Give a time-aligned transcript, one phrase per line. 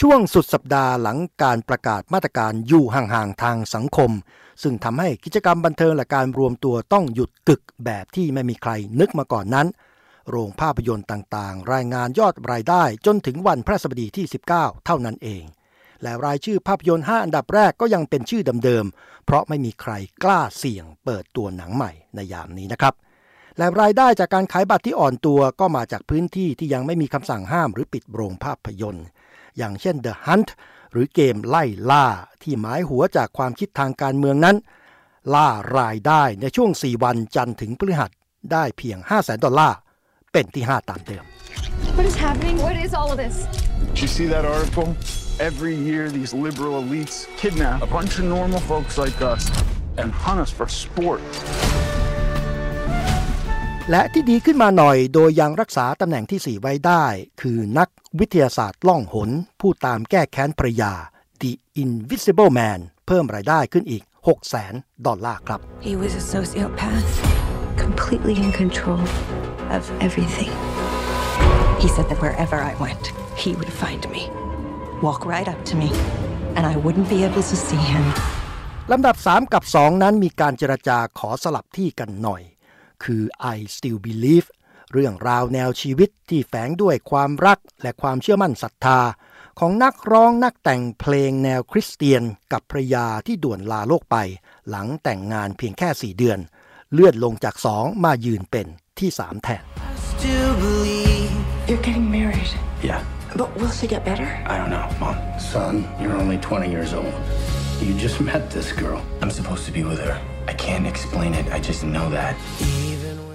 [0.00, 4.10] ช่วงสุดสัปดาห์หลังการประกาศมาตรการอยู่ห่างๆทางสังคม
[4.62, 9.66] ซึ่งทำให้กิจกรรมบันเทิงและการรวมตัวต้องหยุดกึกแบบที่ไม่มีใครนึกมาก่อนนั้น
[10.30, 15.44] โรงภาพยนตร์ต่างๆ รายงานยอดรายได้จนถึงวันพระสบดีที่ 19 เท่านั้นเอง
[16.02, 19.92] และรายชื่อภาพยนตร์ 5 อันดับแรกก็ยังเป็นชื่อเดิมๆ เพราะไม่มีใคร
[20.24, 22.94] กล้าเสี่ยงเปิดตัวหนังใหม่ในยามนี้นะครับ
[23.58, 29.06] และรายได้จากการขายบัตรที่อ่อนตัวก็มาจากพื้นที่ที่ยังไม่มีคำสั่งห้ามหรือปิดโรงภาพยนตร์
[29.56, 30.50] อย่างเช่น The Hunt
[30.92, 32.06] หรือเกมไล่ล่า
[32.42, 34.56] ที่หมายหัวจากความคิดทางการเมืองนั้น
[35.34, 38.10] ล่ารายได้ในช่วง 4 วันจันทร์ถึงพฤหัส
[38.52, 39.76] ได้เพียง 5 0 0แสนดอลลาร์
[40.32, 41.24] เป็นที่ 5 ตามเดิม
[41.96, 42.56] What is happening?
[42.66, 43.36] What is all of this?
[43.88, 44.86] Did you see that article?
[45.48, 49.42] Every year, these liberal elites kidnap a bunch of normal folks like us
[50.00, 51.20] and hunt us for sport.
[53.90, 57.04] และที่ดีขึ้นมาหน่อยโดยยังรักษาตำแหน่งที่ 4 ไว้ได้
[57.40, 60.92] คือนักวิทยาศาสตร์ล่องหน ผู้ตามแก้แค้นภรรยา
[61.42, 64.74] The Invisible Man เพิ่มรายได้ขึ้นอีก6แสน
[65.06, 67.10] ดอลลาร์ครับ He was a sociopath,
[67.84, 69.02] completely in control
[69.76, 70.52] of everything.
[71.82, 73.04] He said that wherever I went,
[73.42, 74.22] he would find me,
[75.06, 75.90] walk right up to me,
[76.56, 78.04] and I wouldn't be able to see him.
[78.92, 82.42] ลำดับ 3 กับ 2 นั้นมีการเจรจาขอสลับที่กันหน่อย
[83.04, 83.22] คือ
[83.56, 84.48] I Still Believe
[84.92, 89.00] เรื่องราวแนวชีวิตที่แฝงด้วยความรักและความเชื่อมั่นศรัทธา
[89.60, 92.22] ของนักร้องนักแต่งเพลงแนวคริสเตียน
[92.52, 94.16] กับภรรยาที่ด่วนลาโลกไป
[94.68, 96.38] หลังแต่งงานเพียงแค่4เดือน
[96.92, 98.66] เลื่อนลงจาก2มายืนเป็น
[98.98, 99.62] ที่3แทน
[100.12, 101.32] Still believe.
[101.68, 102.50] You're getting married.
[102.88, 103.00] Yeah,
[103.36, 104.24] But will she get better?
[104.46, 105.16] I don't know, Mom.
[105.38, 107.12] Son, you're only 20 years old.
[107.82, 109.04] You just met this girl.
[109.20, 110.35] I'm supposed to be with her.
[110.52, 111.46] I can't explain it.
[111.56, 112.34] I just know that.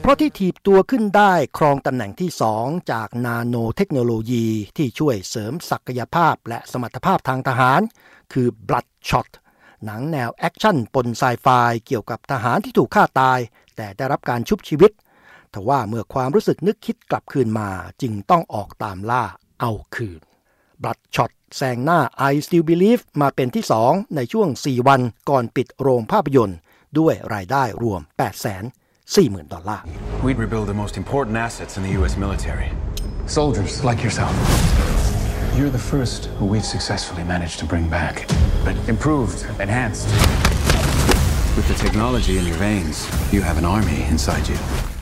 [0.00, 2.30] เพราะที่ถีบตัวขึ้นได้ครองตำแหน่งที่
[2.60, 7.80] 2จากนาโนเทคโนโลยีที่ช่วยเสริมศักยภาพและสมรรถภาพทางทหาร
[8.32, 9.28] คือ Bloodshot
[9.84, 11.46] หนังแนว action ปนไซไฟ
[11.86, 13.38] เกี่ยวกับทหารที่ถูกฆ่าตาย
[13.76, 14.92] แต่ได้รับการชุบชีวิต
[15.54, 17.70] ทว่าเมื่อความรู้สึกนึกคิดกลับคืนมา
[18.02, 19.24] จึงต้องออกตามล่า
[19.60, 20.20] เอาคืน
[20.82, 26.58] Bloodshot แซงหน้า I Still Believe มาเป็นที่2ในช่วง 4 วันก่อนปิดโรงภาพยนตร์
[26.98, 28.62] ด้วยรายได้รวม 8 4 0
[29.14, 29.84] 0 0 0 ดอลลาร์
[30.26, 32.14] We'd rebuild the most important assets in the U.S.
[32.24, 32.68] military.
[33.40, 34.34] Soldiers like yourself.
[35.56, 38.14] You're the first who we've successfully managed to bring back.
[38.66, 40.06] But improved, enhanced.
[41.56, 42.96] With the technology in your veins,
[43.34, 44.58] you have an army inside you.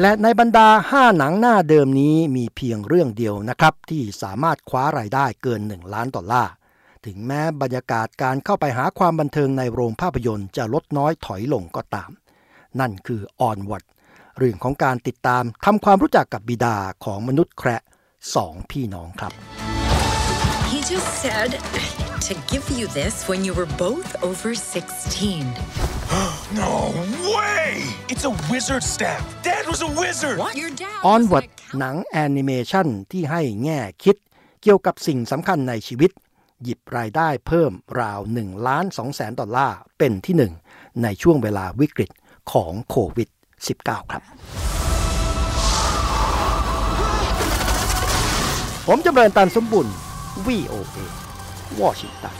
[0.00, 6.52] และในบรรดา 5 หนังหน้าเดิมนี้มีเพียงเรื่องเดียวนะครับ ที่สามารถคว้ารายได้เกิน 1 ล้านดอลลาร์
[7.06, 12.10] ถึงแม้บรรยากาศการเข้าไปหาความบันเทิงในโรงภาพยนตร์จะลดน้อยถอยลงก็ตาม
[12.80, 13.84] นั่นคือ Onward
[14.38, 17.82] เรื่องของการติดตามทำความรู้จักกับบิดาของมนุษย์แคระ
[18.34, 19.32] สองพี่น้องครับ
[20.72, 21.50] He just said
[22.28, 25.44] to give you this when you were both over 16.
[26.62, 26.74] No
[27.36, 27.66] way!
[28.12, 29.22] It's a wizard staff.
[29.48, 30.36] Dad was a wizard.
[30.42, 30.54] What?
[30.62, 30.98] Your dad.
[31.02, 34.16] was Onward like หนังแอนิเมชันที่ให้แง่คิด
[34.62, 36.10] เกี่ยวกับสิ่งสำคัญในชีวิต
[36.62, 40.52] หยิบรายได้เพิ่มราว1ล้าน2แสนดอลลาร์เป็นที่หนึ่ง
[41.02, 42.10] ในช่วงเวลาวิกฤต
[42.52, 43.28] ของโควิด
[43.70, 44.22] -19 ครับ
[48.86, 49.86] ผมจำเริญตันสมบุญ
[50.46, 50.98] VOA
[51.80, 52.34] วอชิงตัน